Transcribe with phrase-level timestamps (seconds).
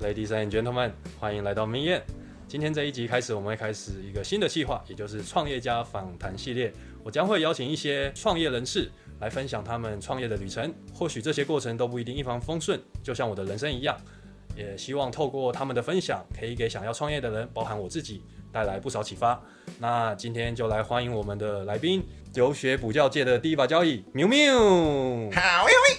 [0.00, 2.02] Ladies and gentlemen，欢迎来到明艳。
[2.48, 6.72] 今天这一集开始，我们会开始一个新的计划，也就是创业家访谈系列。
[7.02, 8.88] 我将会邀请一些创业人士
[9.20, 10.72] 来分享他们创业的旅程。
[10.94, 13.96] 或许这些过程都不一定一帆风顺，就像我的人生一样。
[14.56, 18.22] 也希望透过他们的分享，可以给想要创业的人，包含我自己，
[18.52, 19.38] 带来不少启发。
[19.78, 22.02] 那今天就来欢迎我们的来宾，
[22.36, 24.52] 留学补教界的第一把交椅，喵喵。
[24.52, 25.96] 好，喂喂，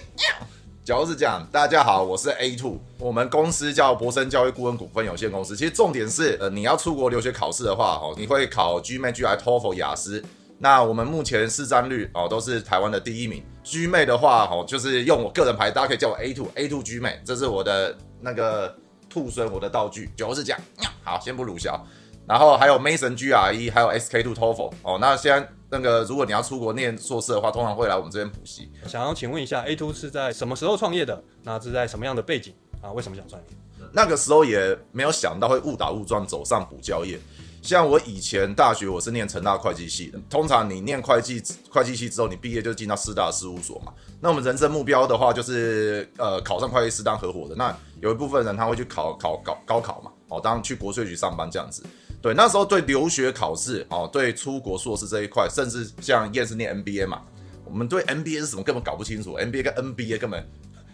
[0.85, 1.43] 就是这样。
[1.51, 5.57] 大家好，我是 A Two，我们公司叫博森教育顾问股份有限公司。
[5.57, 10.23] 其实重点是，呃，你要出国留学考试的话，哦，你会考 GMAT、GI、TOEFL、雅思。
[10.59, 13.43] 那我们目前市占率哦都是台湾的第一名。
[13.65, 18.77] GMA 的话，哦，就是用我个人牌，大家可以叫我 A Two，A Two GMAT，这是我的那个
[19.09, 20.61] 兔孙，我的道具，就是这样。
[21.03, 21.83] 好，先不鲁小。
[22.27, 24.71] 然后还有 Mason GRE，还有 SK Two TOEFL。
[24.83, 28.71] 哦，那先那个如果你要出国念硕士的话，通常会来我们这边补习。
[28.87, 31.21] 想要请问一下，A Two 是在什么时候创业的？
[31.43, 32.91] 那是在什么样的背景啊？
[32.91, 33.47] 为什么想创业？
[33.91, 37.19] 那个时候也没有想到会误打误撞走上补教业。
[37.61, 43.91] 像我以前大学我是念成大会计系的，通常你念会计会计系之后，你毕业就进到四大事务所嘛。
[44.21, 47.55] 那我们人生目标的话，就是呃考上会计师当合伙的。
[47.55, 51.83] 那有一部分人他会去考考高高考嘛，哦，当去国税局上班这样子。
[52.27, 57.21] 对，那时候对留学考试，哦，对出国硕士这一块，甚至像燕是念 MBA 嘛，
[57.63, 60.45] 我们对 MBA 是什么根本搞不清楚，MBA 跟 NBA 根本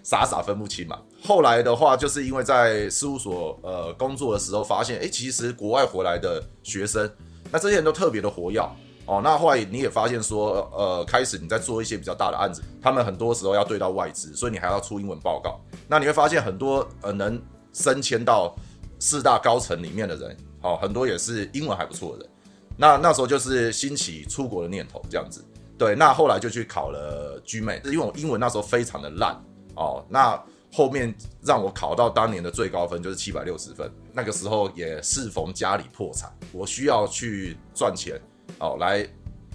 [0.03, 1.00] 傻傻分不清嘛。
[1.23, 7.12] 后来的话，就是因为在事务所呃工作的时候，发现，哎，其实国外回来的学生，
[7.52, 8.59] 那这些人都特别的活跃
[9.08, 9.20] 哦。
[9.23, 15.59] 那后来你也发现说，呃，开始你在做一些比较大的案子，他们很多时候要对到外资，所以你还要出英文报告。
[15.88, 17.42] 那你会发现很多呃能
[17.73, 18.56] 升迁到
[19.00, 20.38] 四大高层里面的人。
[20.64, 22.25] 哦，很多也是英文还不错的，
[22.78, 25.44] 那那时候就是兴起出国的念头，这样子。
[25.78, 29.36] 对，那后来就去考了 GMA，因为我英文那时候非常的烂
[29.75, 30.06] 哦。
[30.08, 30.41] 那
[30.72, 38.22] 后面让我考到当年的最高分就是七百六十分，那个时候也适逢家里破产，我需要去赚钱
[38.59, 39.06] 哦，来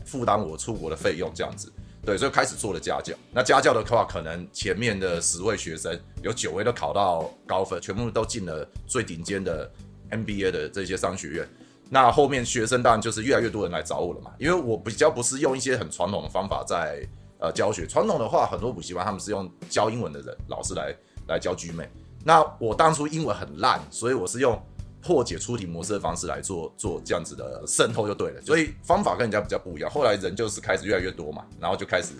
[0.04, 1.72] 负担我出国的费用，这样子。
[2.04, 3.14] 对，所以开始做了家教。
[3.32, 9.70] 那家教的话，可能前面的十位学生有九位都考到高分，全部都进了最顶尖的。
[10.10, 11.48] MBA 的这些商学院，
[11.90, 17.06] 那后面学生当然就是越来越多人来找我了嘛，因为我比较不是用一些很传统的方法在
[17.38, 20.94] 呃教学，传统的话很多补习班他们是用教英文的人老师来
[21.28, 21.88] 来教 G 美，
[22.24, 24.60] 那我当初英文很烂，所以我是用
[25.00, 29.90] 破解出题模式的方式来做做这样子的渗透就对了，所以方法跟人家比较不一样。
[29.90, 32.12] 后来人就是开始越来越多嘛，然后就开始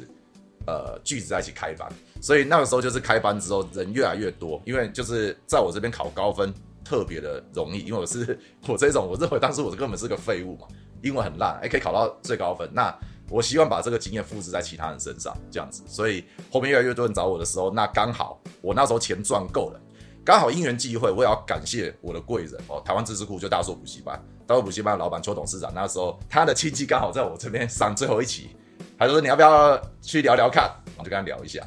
[0.66, 1.91] 呃句子在一起开班，
[2.22, 6.54] 所以那个时候就是开班之后人越来越多，因为就是在我这边考高分。
[6.88, 10.66] 特别的容易，因为我是我这种，我认为当时我根本是个废物嘛，
[11.03, 12.66] 英文很烂，还可以考到最高分。
[12.72, 12.97] 那
[13.28, 15.82] 我希望把这个经验复制在其他人身上，这样子。
[15.87, 19.78] 所以后面越来越多人找我的时候，那刚好我那时候钱赚够了，
[20.25, 28.56] 刚好因缘际会，我也要感谢我的贵人哦，台湾知识库就大硕补习班，大硕补习班的老板邱董事长，那时候他的亲戚刚好在我这边上最后一期，
[28.98, 31.62] 他就说你要不要去聊聊看，我就跟他聊一下，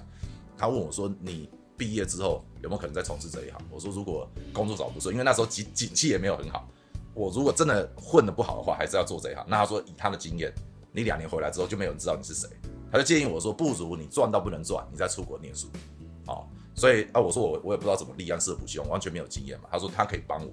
[0.57, 1.47] 他问我说你。
[1.77, 3.59] 毕业之后有没有可能再从事这一行？
[3.69, 6.67] 我说如果工作找不顺，因为那时候景景气也没有很好，
[7.13, 9.45] 我如果真的混得不好的话，还是要做这一行。
[9.47, 10.53] 那他说以他的经验，
[10.91, 12.47] 你两年回来之后就没有人知道你是谁，
[12.91, 15.67] 他就建议我说不如你赚到不能赚，你再出国念书。
[16.27, 16.45] 哦，
[16.75, 19.65] 所以啊，我说我我也不知道怎么立案设补习班，完全没有经验嘛。
[19.71, 20.51] 他说他可以帮我，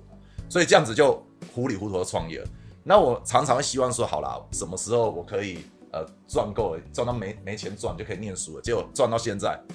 [0.49, 1.23] 所以这样子就
[1.55, 2.49] 糊里糊涂的创业了。
[2.83, 5.59] 那我常常希望说好啦，什么时候我可以
[5.93, 9.61] 呃赚够，赚到没没钱赚就可以念书了，结果赚到现在。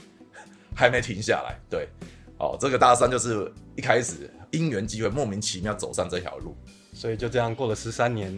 [0.76, 1.88] 还没停下来，对，
[2.44, 6.56] 哦，这个大三就是一开始因缘机会，莫名其妙走上这条路，
[6.92, 8.38] 所以就这样过了十三年，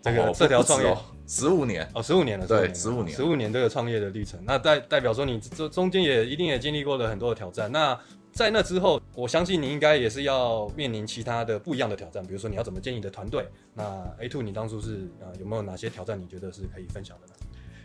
[0.00, 0.96] 这个这条创业
[1.26, 7.70] 十五年哦，十五年了，对，十五年，十五年这个创业的历程，那代代表说你这中间也一定也经历过了很多的挑战。
[7.70, 7.98] 那
[8.32, 13.46] 在那之后，我相信你应该也是要面临其他的不一样的挑战，比如说你要怎么建立你的团队。
[13.74, 16.18] 那 A two，你当初是呃有没有哪些挑战？
[16.18, 17.34] 你觉得是可以分享的呢？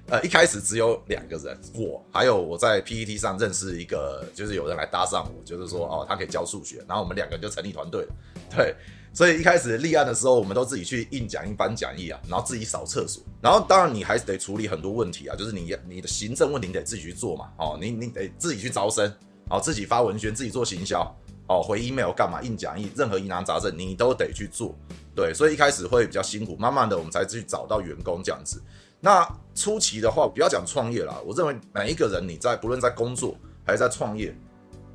[0.09, 8.15] 呃，一开始只有两个人，我还有我在 PPT 上认识一个，就是有人来搭上我，就是说哦，他可以教数学，然后我们两个人就成立团队了。
[8.55, 8.73] 对，
[9.13, 19.13] 所以一开始立案的时候，我们都自己去印讲义、颁讲义啊，然后自己扫厕所，然后当然你还得处理很多问题啊，就是你你的行政问题你得自己去做嘛，哦，你你得自己去招生，
[19.49, 21.03] 哦，自己发文宣，自己做行销，
[21.49, 24.73] 哦，回 email 干嘛印讲义，任何疑难杂症你都得去做。
[25.13, 28.61] 对，所以一开始会比较辛苦，慢慢的我们才去找到员工这样子。
[28.99, 33.35] 那初期的话，不要讲创业啦，我认为每一个人，你在不论在工作
[33.65, 34.35] 还是在创业，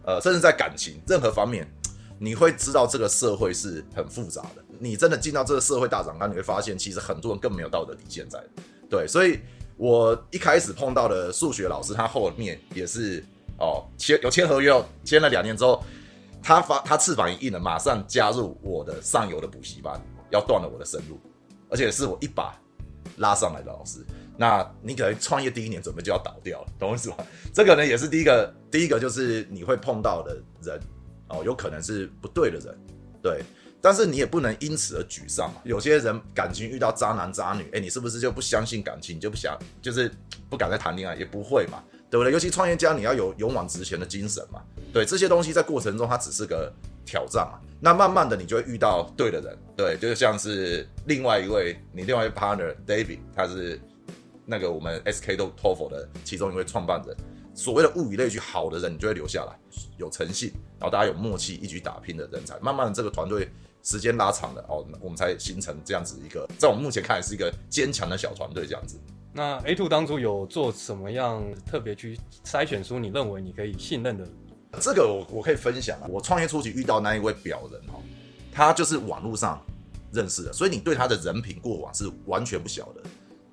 [0.04, 1.66] 呃，甚至在感情任何方面，
[2.19, 4.64] 你会知道这个社会是很复杂的。
[4.78, 8.43] 你真的进到这个社会大长缸，你会发现其实很多人更没有道德底线在。
[8.90, 9.40] 对，所以
[9.76, 13.25] 我一开始碰到的数学老师，他后面也是
[13.58, 15.82] 哦签有签合约哦，签了两年之后，
[16.43, 20.00] 他发他翅膀一硬了，马上加入我的上游的补习班，
[20.31, 21.20] 要断了我的生路，
[21.69, 22.54] 而且是我一把
[23.23, 24.01] 拉上来的老师。
[24.37, 27.17] 那你可能创业第一年准备就要倒掉了，懂我意思吗？
[27.55, 30.81] 这个呢也是第一个，第一个就是你会碰到的人
[31.29, 32.79] 哦，有可能是不对的人，
[33.23, 33.43] 对。
[33.85, 35.61] 但是你也不能因此而沮丧嘛。
[35.65, 40.09] 有些人感情遇到渣男渣女，哎，你是不是就不相信感情，你就不想，就是
[40.49, 41.17] 不敢再谈恋爱？
[41.17, 42.31] 也不会嘛，对不对？
[42.31, 44.61] 尤其创业家，你要有勇往直前的精神嘛。
[44.93, 46.70] 对这些东西，在过程中它只是个
[47.06, 47.59] 挑战嘛。
[47.81, 53.81] 那慢慢的，你就会遇到对的人，对，就像是另外一位你另外一位 partner David，他是
[54.44, 57.17] 那个我们 SK 都 TOEFL 的其中一位创办人。
[57.55, 59.59] 所谓的物以类聚，好的人你就会留下来，
[59.97, 63.49] 有诚信，然后大家有默契，一起打拼的人才，慢慢的这个团队。
[63.82, 68.97] 时间拉长了哦，我们才形成这样子一个，在我们目前看来是一个坚强的小团队这样子。
[69.32, 74.26] 那 A two 当初有做什么样特别去筛选出你认为你可以信任的？
[74.81, 76.06] 这个我我可以分享啊。
[76.08, 78.00] 我创业初期遇到那一位表人哦，
[78.52, 79.62] 他就是网络上
[80.12, 83.02] 认识的，所以你对他的人品过往是完全不晓得。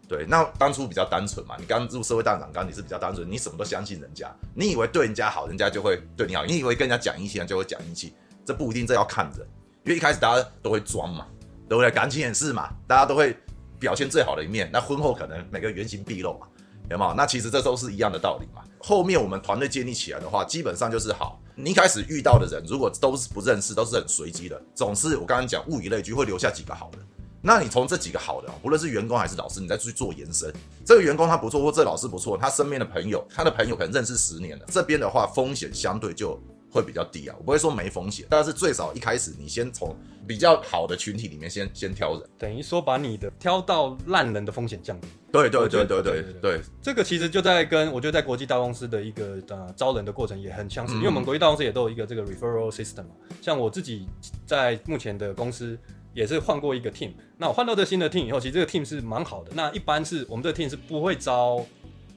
[0.07, 9.47] 对，那当初比较单纯嘛，你刚入社会大长刚，你是比较单纯，你什么都相信人家，你以为对人家好，人家就会对你好；你以为跟人家讲义气，就会讲义气，这不一定，这要看人。
[9.83, 11.27] 因为一开始大家都会装嘛，
[11.67, 11.91] 对不对？
[11.91, 13.37] 感情也是嘛，大家都会
[13.79, 14.69] 表现最好的一面。
[14.73, 16.47] 那婚后可能每个原形毕露嘛，
[16.89, 17.13] 有没有？
[17.13, 18.61] 那其实这都是一样的道理嘛。
[18.79, 21.41] 后面我们团队建立起来的话，基本上就是好。
[21.55, 26.99] 你一开始遇到的人，如果都是不认识，都是很随机的，总是我刚刚讲物以类聚，会留下几个好的。
[27.41, 30.53] 那你从这几个好的，不论是员工还是老师，你再去做延伸。
[30.85, 36.39] 这个员工他不错，或这老师不错，他身边的朋友，他的朋友可能认识十年了，这边的话风险相对就。
[36.71, 39.95] 会比较低啊，我不会说没风险，但是最少一开始你先从
[40.27, 45.07] 比较好的群体里面先先挑人，等于说把你的挑到烂人的风险降低。
[45.31, 53.16] 对对对对对对，这个其实就在跟我觉得在国际大公司的一个呃招人的过程也很相似，因为我们国际大公司也都有一个这个 referral system 嘛。
[53.42, 54.07] 像我自己
[54.45, 55.77] 在目前的公司
[56.13, 59.51] 也是换过一个 team，那我换到这新的 team 以后，其实这个 team 是蛮好的。
[59.54, 61.66] 那一般是我们这个 team 是不会招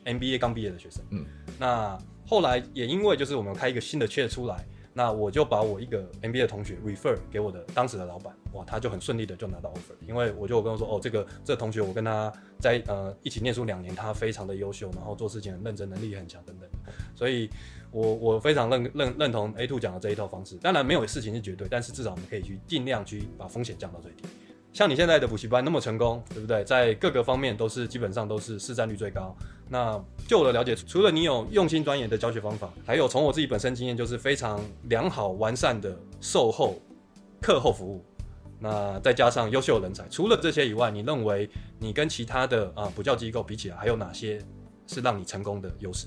[0.04, 1.24] MBA 刚毕业的学生，嗯，
[1.58, 1.98] 那。
[2.32, 4.64] 后来也因为就是我们开一个新的缺出来，
[4.94, 16.66] 那我就把我一个 MBA 的同学 refer 给我的当时的老板，哇，他就很顺利的就拿到 offer，因为我就跟他说，哦，这个这个同学我跟他在呃一起念书两年，他非常的优秀，然后做事情很认真，能力也很强等等，
[17.14, 17.50] 所以
[17.90, 24.24] 我我非常认认认同 A two 讲的这一套方式，当然没有事情是绝对，但是至少我们可以去尽量去把风险降到最低。
[24.72, 26.64] 像你现在的补习班那么成功，对不对？
[26.64, 29.36] 在各个方面都是基本上都是市占率最高。
[29.68, 36.80] 那就我的了解，除了你有用心钻研的教学方法，还有从我自己本身经验，就是非常良好完善的售后
[37.40, 38.02] 课后服务。
[38.58, 44.42] 那再加上优秀人才，除了这些以外，你认为你跟其他的啊补教机构比起来，还有哪些
[44.86, 46.06] 是让你成功的优势？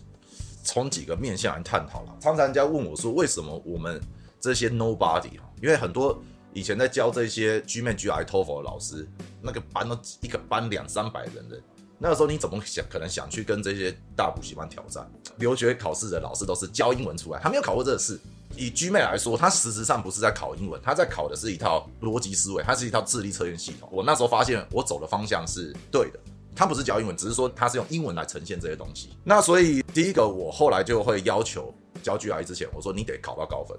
[0.64, 2.18] 从几个面向来探讨了。
[2.20, 4.02] 常常人家问我说，为什么我们
[4.40, 5.34] 这些 nobody？
[5.62, 6.20] 因为很多。
[6.56, 9.06] 以前在教这些 GMAT、GI、TOEFL 的老师，
[9.42, 11.62] 那个班都一个班两三百人的，
[12.00, 12.86] 那个时候你怎么想？
[12.90, 15.06] 可能想去跟这些大补习班挑战？
[15.36, 18.18] 留学考试的老师都是教英文出来，他没有考过这个试。
[18.56, 23.90] 以 GMAT 来说，他实质上不是在考英文，他在考的是一套逻辑思维，它是一套智力测验系统。
[23.92, 26.20] 我那时候发现，我走的方向是对的。
[26.56, 29.10] 他不是教英文，只是说他是用英文来呈现这些东西。
[29.26, 33.78] 那所以第一个，我后来就会要求教 GI 之前，我说你得考到高分，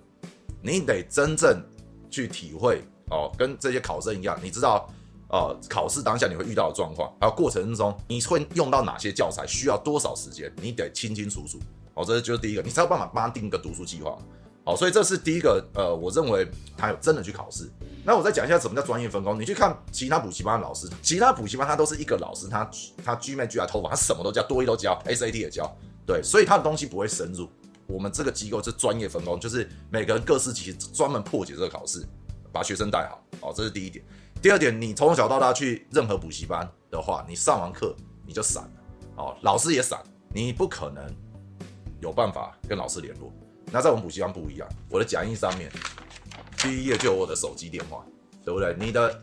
[0.60, 1.58] 你得真正。
[2.10, 4.88] 去体会哦，跟这些考生一样，你知道，
[5.28, 11.58] 呃，考试当下你会遇到的状况，还有过程中你会用到哪些教材，需要多少时间，你得清清楚楚。
[11.94, 14.18] 哦，这就是第一个，你才有办法帮他定一个读书计划。
[14.64, 16.46] 好，所以这是第一个，呃，我认为
[16.76, 17.70] 他有真的去考试。
[18.04, 19.40] 那我再讲一下什么叫专业分工。
[19.40, 22.68] 你去看其他补习班的老师，其他补习班他都是一个老师，他
[23.04, 25.72] 他 G 面 G 来头发，他什么都教，多一都教，SAT 也教，
[26.04, 27.48] 对，所以他的东西不会深入。
[27.86, 32.04] 我们这个机构是专业分工，就是每个人各司其职，专门破解这个考试，
[32.52, 33.22] 把学生带好。
[33.40, 34.04] 哦，这是第一点。
[34.42, 37.94] 第二点，你从小到大去任何补习班的话，你上完课
[38.26, 38.70] 你就散了，
[39.16, 41.04] 哦，老师也散，你不可能
[42.00, 43.32] 有办法跟老师联络。
[43.72, 45.70] 那在我们补习班不一样，我的讲义上面
[46.58, 48.04] 第一页就有我的手机电话，
[48.44, 48.76] 对不对？
[48.78, 49.22] 你的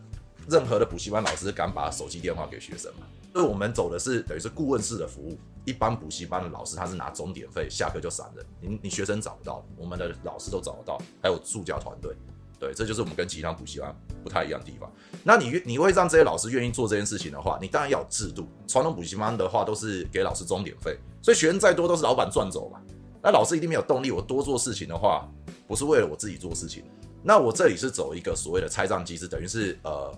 [0.50, 3.05] 任何的补习班老师敢把手机电话给学生吗？
[3.34, 5.38] 所以我们走的是等于是顾问式的服务。
[5.66, 8.46] 一般补习班的老师他是拿钟点费，下课就散人。
[8.60, 12.13] 你你学生找不到，我们的老师都找得到，还有助教团队。
[12.60, 14.92] 对，这就是我们跟其他补习班不太一样的地方。
[15.24, 18.46] 那你你会让这些老师愿意做这件事情的话，你当然要有制度。
[18.68, 22.82] 传统补习班的话都是给老师钟点费，所以学生再多都是老板赚走嘛。
[23.22, 24.12] 那老师一定没有动力。
[24.12, 25.25] 我多做事情的话，
[25.66, 26.84] 不是为了我自己做事情。
[27.24, 30.13] 那我这里是走一个所谓的拆账机制，等于是呃。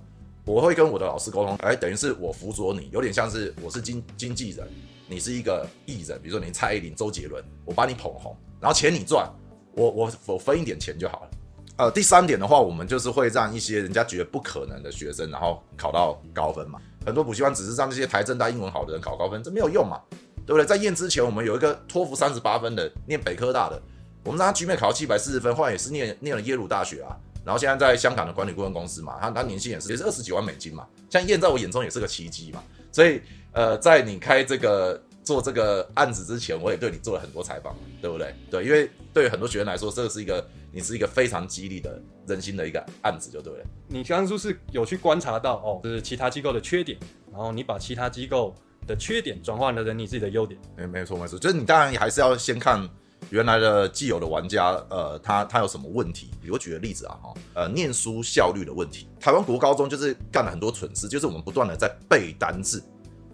[0.45, 4.67] 我会跟我的老师沟通，哎，等于是我辅佐你，有点像是我是经经纪人，
[5.07, 9.27] 你是一个艺人，比如说你蔡依林、周杰伦，我把你捧红，然后钱你赚，
[9.73, 11.29] 我我我分一点钱就好了。
[11.77, 16.79] 呃，第三点的话，我们就是会让一些人家觉得不可能的学生，然后考到高分嘛。
[17.05, 19.99] 很多补习班只是让这些台政大英文好的人考高分，这没有用嘛，
[20.45, 20.65] 对不对？
[20.65, 23.81] 在验之前，我们有一个托福三十八分的，念北科大的，
[24.23, 27.17] 我们让他局面考七百四十分，后来也是念念了耶鲁大学啊。
[27.45, 32.63] 然后现在在香港的管理顾问公司嘛，他他年薪也是也是二十几万美金嘛，像燕在我眼中也是个奇迹嘛。
[32.91, 33.21] 所以
[33.51, 38.33] 呃，在你开这个做这个案子之前，我也对你做了很多采访，对不对？
[38.49, 40.45] 对，因为对于很多学员来说，这个是一个。
[40.75, 43.65] 你是一个非常激励的人心的一个案子，就对了。
[43.87, 46.99] 你当初是有去观察到哦，就是其他机构的缺点，
[47.31, 48.53] 然后你把其他机构
[48.85, 50.59] 的缺点转换了成你自己的优点。
[50.75, 52.85] 没没错没错，就是你当然还是要先看
[53.29, 56.31] 原来的既有的玩家，呃，他他有什么问题。
[56.41, 59.07] 比如举个例子啊，哈，呃，念书效率的问题。
[59.19, 62.83] 台湾国高中就是干了很多蠢事，就是我们不断的在背单字，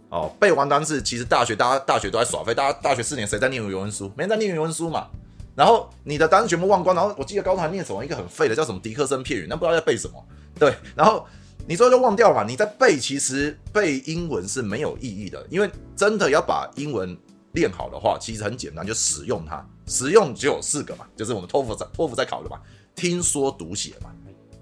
[0.09, 4.11] 哦，背完单字，其实大学大家大学都在耍废，大家大学四年谁在念语文书？
[4.15, 5.07] 没人在念语文书嘛。
[5.53, 10.25] 然后你的单词全部忘光，然后我记得高中还念什么一个很废的叫什么迪克森片语，那不知道在背什么。
[10.57, 11.27] 对，然后
[11.67, 12.43] 你说就忘掉了嘛？
[12.47, 17.15] 你在背，其实背英文是没有意义的，因为真的要把英文
[17.53, 19.65] 练好的话，其实很简单，就使用它。
[19.87, 22.59] 使用只有四个嘛，就是我们托福在托福在考的嘛，
[22.95, 24.09] 听说读写嘛。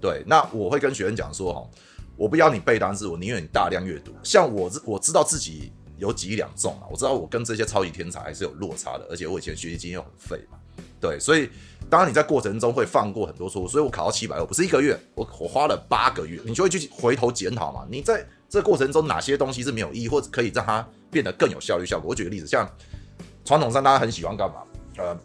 [0.00, 1.70] 对，那我会跟学生讲说哈，
[2.16, 4.12] 我不要你背单词，我宁愿你大量阅读。
[4.22, 10.58] 像我我知道自己有几两重啊，我知道我跟这些超级天才还是有落差的，而且我以前学习经验很废嘛。
[10.98, 11.48] 对，所以
[11.88, 17.86] 当然你在过程中会放过很多错误，所以我考到七百二不是一个月，我我花了八个月，你就会去回头检讨嘛。
[17.90, 22.10] 你在这过程中哪些东西是没有意义，或者可以让它变得更有效率效果？
[22.10, 22.68] 我举个例子，像
[23.44, 24.56] 传统上大家很喜欢干嘛？
[24.98, 25.16] 呃，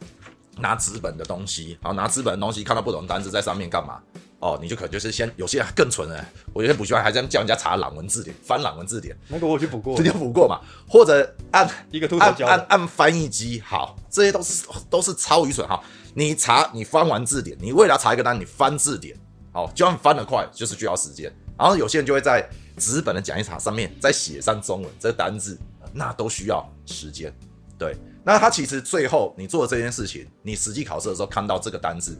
[0.60, 4.00] 拿纸本的东西，然后拿纸本的东西看到不同的单词在上面干嘛？
[4.40, 15.82] 哦，你就可能就是先有些人更蠢哎，我有些补习班还在叫人家查朗文字典，翻朗文字典，那个我去补过，直接补过嘛，或者按一个按按按翻译机，好，这些都是都是超愚蠢哈。
[16.14, 19.18] 你查你翻完字典，你为了查一个单，你翻字典，
[19.52, 21.34] 好，就算翻得快，就是需要时间。
[21.58, 25.58] 然后有些人就会在纸本的讲义卡上面再写上中文这单字，
[25.94, 27.34] 那都需要时间。
[27.78, 32.18] 对，那他其实最后你做这件事情，你实际考试的时候看到这个单字。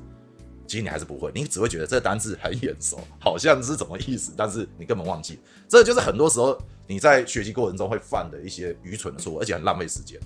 [0.68, 5.40] 其实你还是不会，你只会觉得这个单字很眼熟，好像是怎么意思，但是你根本忘记。
[5.70, 6.58] 这就是很多时候
[6.88, 10.20] 你在学习过程中会犯的一些愚蠢的错误，而且很浪费时间。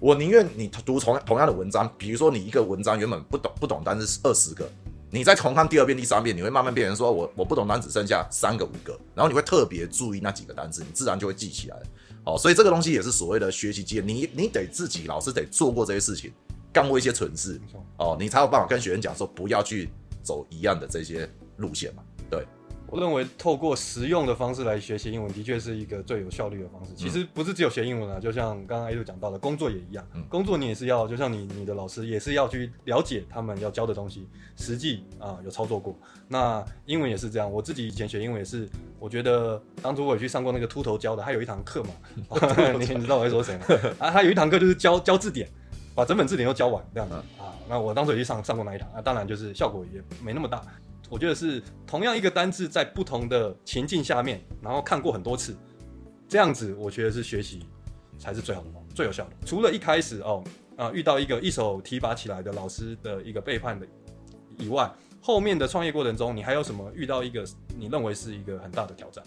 [0.00, 4.68] 我宁愿你读同同样的文章，比如说你一个文章原本不懂不懂单词二十个，
[5.16, 11.76] 你再重看第二遍、第三遍，你会慢慢变成说我我不懂单词剩下三个五个，然后你会特别注意那几个单词，你自然就会记起来。
[12.26, 16.30] 哦，所以这个东西也是所谓的学习经验，你你得自己老师得做过这些事情。
[16.70, 17.58] 干过一些蠢事
[17.96, 19.88] 哦，你才有办法跟学生讲说不要去
[20.22, 22.02] 走一样的这些路线嘛。
[22.96, 26.92] 认为透过实用的方式来学习英文，的确是一个最有效率的方式。
[26.94, 30.04] 其实不是只有学英文啊，就像刚刚 A 度讲到的，工作也一样。
[30.28, 35.96] 工作你也是要，就像你你的老师也是要去了解他们要教的东西，实际啊有操作过。
[36.28, 41.90] 那英文也是这样，我自己以前学英文也是，我觉得当初我也去上过那个秃头教的，他有一堂课嘛，
[42.78, 43.64] 你 你知道我在说谁吗？
[43.98, 45.48] 啊，他有一堂课就是教教字典。
[45.94, 50.62] 把整本字典都教完这样子啊，那我当时也去上上过那一堂，那当然就是效果也没那么大。
[51.08, 55.56] 我觉得是同样一个单字，在不同的情境下面，然后看过很多次，
[56.28, 57.64] 这样子我觉得是学习
[58.18, 59.30] 才是最好的最有效的。
[59.44, 60.42] 除了一开始哦
[60.76, 63.86] 啊遇到一个一手提拔起来的老师的一个背叛的
[64.58, 67.44] 以外，后面的创业过程中，你还有什么遇到一个
[67.76, 69.22] 你认为是一个很大的挑战？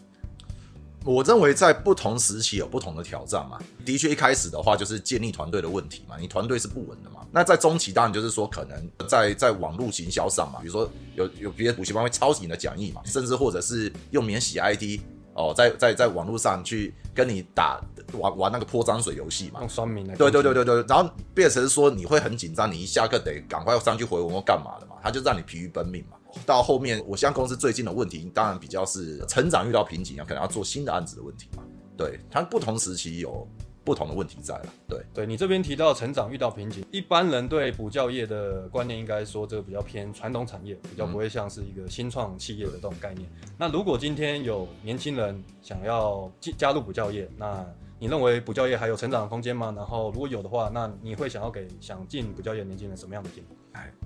[1.06, 3.58] 我认为在不同时期有不同的挑战嘛。
[3.86, 7.22] 的确，一开始的话就是建立团队的问题嘛，你团队是不稳的嘛。
[7.32, 15.00] 那在中期，当然就是说可能在在网络行销上嘛，比如说有有别的补习班会抄袭你的讲义嘛，甚至或者是用免洗 ID
[15.34, 17.80] 哦，在在在网络上去跟你打
[18.14, 20.16] 玩玩那个泼脏水游戏嘛，用酸民的。
[20.18, 26.18] 对对对对对，然后变成说你会很紧张，你一下课得赶快上去回文或干嘛的嘛，他就让你疲于奔命嘛。
[26.46, 31.64] 到后面，我像公司最近的问题，当然比较是成长遇到瓶颈啊，可能要做新的案子的问题嘛。
[31.98, 33.48] 对，它不同时期有
[33.84, 34.66] 不同的问题在了。
[34.88, 43.30] 对，对你这边提到成长遇到瓶颈，一般人对补教业的观念应该说这个比较偏传统产业，比较不会像是一个新创企业的这种概念。
[43.58, 47.66] 那如果今天有年轻人想要进加入补教业，那
[47.98, 49.74] 你认为补教业还有成长的空间吗？
[49.76, 53.48] 然后如果有的话，那你会想要给想进补教业的年轻人什么样的建议？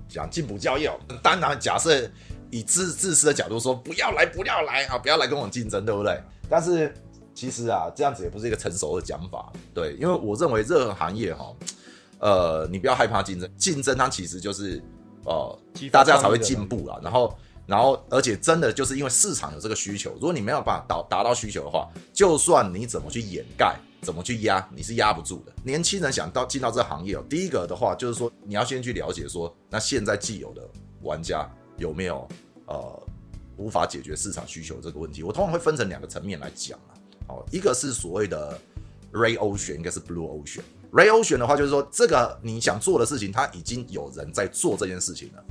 [0.04, 0.90] 哎，讲进补教业，
[1.22, 2.08] 当然假设
[2.50, 6.20] 以自自私的角度说，不要来，不要来啊，不要来跟我竞争，对不对？
[6.48, 6.94] 但是
[7.34, 11.52] 其实啊，这样子也不是一个成熟的讲法，对，因为我认为任何行业哈，
[12.18, 14.80] 呃，你不要害怕竞争，竞争它其实就是
[15.24, 15.58] 呃，
[15.90, 17.00] 大家才会进步啦。
[17.02, 25.52] 然后然后而且真的就是因为市场有这个需求，如果你没有办法达达到需求的话，就算你怎么去掩盖，怎么去压，你是压不住的。
[25.64, 30.62] 年轻人想到进到这行业哦，第一个的话就是说你要先去了解说，那现在既有的
[31.00, 32.28] 玩家有没有
[32.66, 33.02] 呃
[33.56, 35.22] 无法解决市场需求这个问题？
[35.22, 36.92] 我通常会分成两个层面来讲啊。
[37.28, 38.60] 哦，一个是所谓的
[39.12, 40.60] Ray Ocean，应该是 Blue Ocean。
[40.92, 45.44] Ray Ocean 的话，就是说这个你想做的事情，它已经有人在做这件事情了。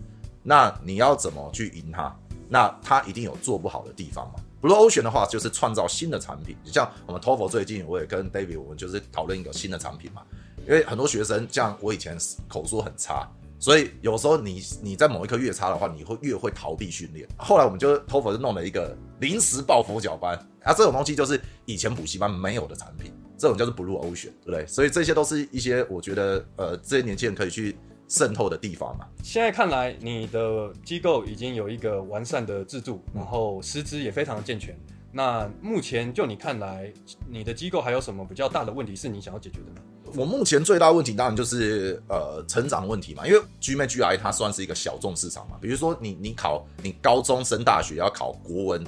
[0.44, 2.16] 那你要怎么去赢它？
[2.50, 4.40] 那它一定有做不好的地方嘛。
[4.64, 6.56] Blue Ocean 的话，就是创造新的产品。
[6.64, 10.22] 像我们 TOEFL 最近，我也跟 David 我们就是讨论一个新的产品嘛。
[10.66, 12.18] 因为很多学生，像我以前
[12.48, 13.30] 口说很差，
[13.60, 17.28] 所以有时候你你在某一科越差的话，你会越会逃避训练。
[17.38, 20.34] 后来我们就 TOEFL 就弄了一个临时抱佛脚班。
[20.64, 24.66] 啊，这种东西就是以前补习班没有的产品，这种叫做 Blue Ocean，对不对？
[24.66, 27.76] 所以这些都是一些我觉得呃，这些年轻人可以去
[28.14, 29.08] 渗透的地方嘛。
[29.24, 34.78] 现在看来，你的机构已经有一个完善的制度，然后师资也非常的健全。
[35.12, 36.94] 那目前就你看来，
[37.28, 39.82] 你的机构还有什么比较大的问题是你想要解决的呢？
[40.16, 45.58] 我目前最大问题当然就是呃成长问题嘛，因为 GMA GI 它算是一个小众市场嘛。
[45.60, 48.86] 比如说你你考你高中升大学要考国文。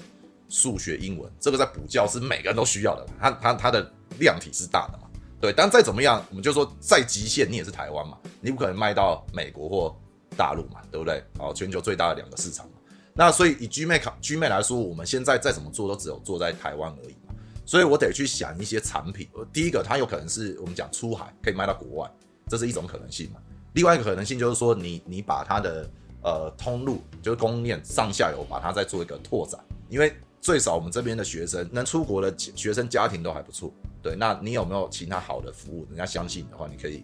[0.47, 5.04] 数学、英文，这个在补教是每个人都需要的，它它它的量体是大的嘛，
[5.39, 5.53] 对。
[5.53, 9.95] 但再怎么样，我们就说再极限，你也是台湾嘛，你不可能卖到美国或
[10.37, 11.23] 大陆嘛，对不对？
[11.39, 12.73] 哦，全球最大的两个市场嘛。
[13.13, 17.33] 那所以以 G 妹考 G 妹来说，我们现在再怎么做，都只有做在台湾而已嘛。
[17.65, 19.27] 所以我得去想一些产品。
[19.53, 22.11] 第一个，它有可能是我们讲出海，可以卖到国外，
[22.47, 23.39] 这是一种可能性嘛。
[23.73, 25.89] 另外一个可能性就是说，你你把它的
[26.23, 30.13] 呃通路，就是供应链上下游，把它再做一个拓展，因为。
[30.41, 33.73] 最少我们这边的学生能出国的学生家庭都还不错，
[34.05, 34.15] 对。
[34.15, 37.03] 那你有没有其他好的服务，人家相信的话，你可以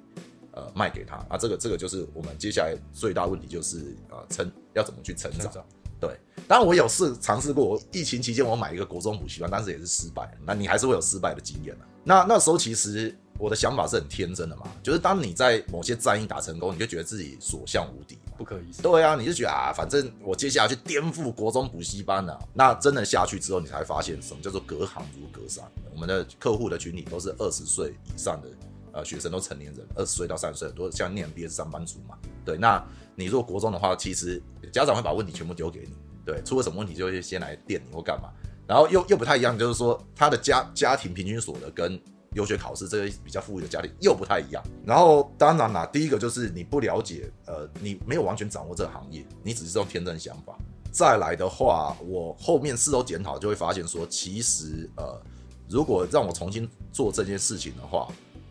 [0.51, 1.15] 呃卖给他。
[1.27, 5.51] 啊，这个这个就是我们接下来最大问题就是呃成要怎么去成长。
[5.99, 6.15] 对，
[6.47, 10.31] 当然我有试尝试过，我疫情期间我买一个国中补习班，但是也是失败。
[10.45, 11.85] 那你还是会有失败的经验的。
[12.03, 18.17] 那那时候其实我的想法是很天真的嘛，就是当你在某些战役打成功，你就觉得自己所向无敌。
[18.35, 18.81] 不可以。
[18.81, 22.39] 对啊，你就觉得啊，反正我接下来去颠覆国中补习班了。
[22.51, 25.63] 那真的下去之后，你才发现什么叫做隔行如隔山。
[25.93, 28.49] 我们的客户的群体都是二十岁以上的
[28.93, 32.17] 呃学生，都成年人，二十岁到三十岁，很多像念毕业是上班族嘛。
[32.45, 32.83] 对，那
[33.15, 35.93] 你如果国中的话，其实家长会把问题全部丢给你。
[36.25, 38.29] 对，出了什么问题就会先来电你或干嘛。
[38.67, 41.99] 然后又又不太一样，就是说他的家家庭平均所得跟。
[42.35, 50.57] 优学考试这些比较富裕的家庭又不太一样，然后当然啦，第一个就是你不了解，呃，你没有完全掌握这个行业，你只是这种天真想法。
[50.93, 55.21] 再来的话，我后面事后检讨就会发现说，其实呃，
[55.71, 58.05] 如果让我重新做这件事情的话，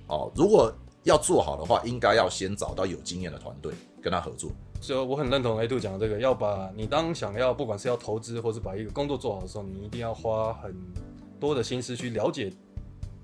[0.07, 0.73] 哦，如果
[1.05, 4.51] 要做好的话，应该要先找到有经验的团队跟他合作。
[4.81, 10.75] 所以我很认同 A two 讲的这个，要把你当想要不管是要投资或是把一个工作做好的时候，你一定要花很
[11.39, 12.51] 多的心思去了解。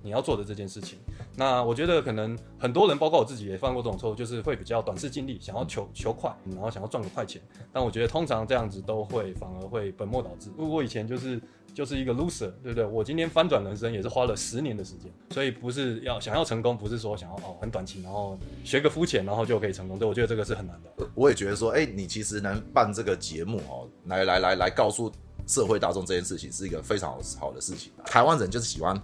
[0.06, 1.00] 你要做的这件事情，
[1.34, 7.42] 那我觉得可能很多人，包括我自己也犯过这种错误，就是会比较短视尽力，想要求求快，然后想要赚个快钱。
[7.72, 10.48] 但我觉得通常这样子都会反而会本末倒置。
[10.56, 11.40] 如果以前就是
[11.74, 12.86] 就是一个 loser，对不对？
[12.86, 19.98] 我今天翻转人生也是花了十年的时间，所以不是要想要成功，不是说想要哦很短期，然后学个肤浅，然后就可以成功。
[19.98, 21.04] 对我觉得这个是很难的。
[21.16, 25.10] 我也觉得说，哎，你其实能办这个节目哦，来来来来告诉
[25.48, 27.90] 社会大众这件事情，是一个非常好好的事情。
[28.04, 28.96] 台湾人就是喜欢。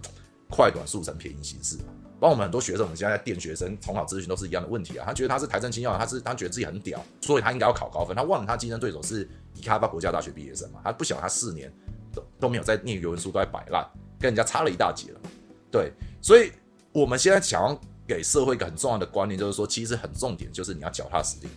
[0.53, 1.85] 快短速成便宜形式嘛，
[2.19, 5.05] 包括我们很多学生，我们现在在电学生从考咨询都是一样的问题啊。
[5.05, 8.15] 他觉得他是台政清校，他是他觉得自己很屌，所以他应该要考高分。
[8.15, 11.73] 他忘了他竞争对手是伊卡巴国家大学毕业生嘛，他不晓得他四年
[12.13, 13.83] 都都没有在念语文书，都在摆烂，
[14.19, 15.19] 跟人家差了一大截了。
[15.71, 16.51] 对，所以
[16.91, 21.47] 我们现在想要给社会一个很重要的观念，就是说，其实很重点就是你要脚踏实地，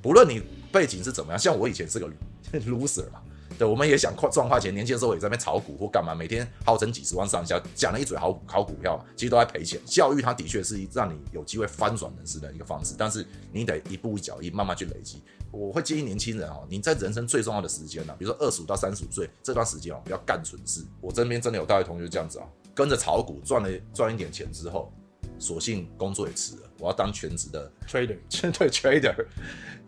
[0.00, 2.08] 不论你背景是怎么样，像我以前是个
[2.60, 3.20] loser 嘛。
[3.58, 4.72] 对，我们也想快赚快钱。
[4.72, 9.80] 年轻的时候也在那边炒股或干嘛，每天号称几十万上下，讲了一嘴好好股票，其实都在赔钱。
[9.84, 15.22] 教育它的确是让你有机会翻转人生的一个方式，但是你得一步一脚印，慢慢去累积。
[15.50, 20.84] 我会建议年轻人哦，你在人生最重要的时间呢，比如说二十五到三十五岁这段时间哦，不要干蠢事。
[21.00, 24.92] 我身边真的有大学同学这样子啊，跟着炒股赚了赚一点钱之后，
[25.38, 28.18] 索性工作也辞了，我要当全职的 trader，
[28.58, 29.14] 对 trader，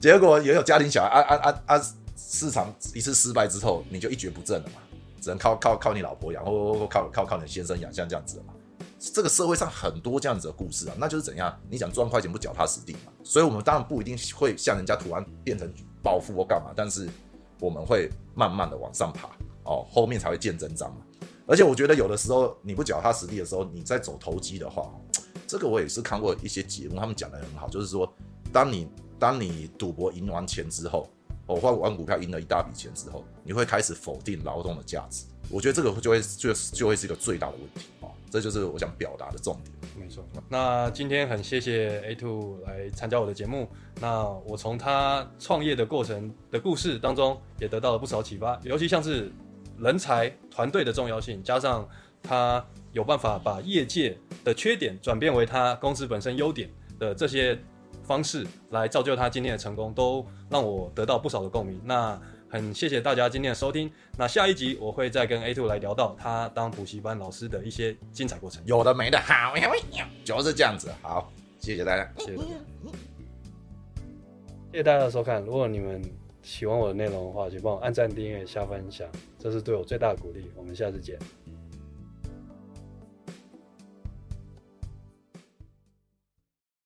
[0.00, 1.82] 结果也有家庭小孩，啊啊啊啊！
[2.18, 4.82] 市场一次失败之后，你就一蹶不振了嘛，
[5.20, 8.52] 只能靠靠靠你老婆养，或或靠靠靠你先生养，像这样子的嘛。
[8.98, 11.56] 这个社会上很多这样子的故事啊，那就是怎样？
[11.70, 13.12] 你想赚快钱不脚踏实地嘛？
[13.22, 17.08] 所以我们当然不一定会像人家突然变成暴富或干嘛，但是
[17.60, 19.28] 我们会慢慢的往上爬
[19.62, 21.02] 哦，后面才会见真章嘛。
[21.46, 24.92] 而且我觉得有的时候你不脚踏实地的时候，你在走投机的话，
[25.46, 28.12] 这个我也是看过一些节目，他们讲的很好，就是说，
[28.52, 31.08] 当你当你赌博赢完钱之后。
[31.54, 35.24] 我换五万股票赢了一大笔钱之后，你会开始否定劳动的价值。
[35.50, 39.74] 我觉得这个就会就就会是一个最大的问题啊，这就是我想表达的重点。
[39.98, 43.66] 没错，那今天很谢谢 A Two 来参加我的节目。
[43.98, 49.32] 那我从他创业的过程的故事当中，也得到了不少启发，尤其像是
[49.78, 51.88] 人才团队的重要性，加上
[52.22, 57.58] 他有办法把业界的缺点转变为他公司本身优点的这些
[58.08, 61.78] 方式，来造就他今天的成功，都让我得到不少的共鸣。
[61.84, 62.18] 那
[62.48, 63.92] 很谢谢大家今天的收听。
[64.16, 68.62] 那下一集我会再跟 A Two 来聊到他当补习班老师的一些精彩过程。
[68.64, 69.52] 有的没的，好，
[70.24, 70.90] 就是这样子。
[71.02, 72.48] 好，谢谢大家，谢谢大家。
[74.72, 75.42] 谢谢大家的收看。
[75.44, 76.02] 如果你们
[76.42, 79.06] 喜欢我的内容的话，请帮我按赞、订阅、下分享，
[79.38, 80.50] 这是对我最大的鼓励。
[80.56, 81.18] 我们下次见。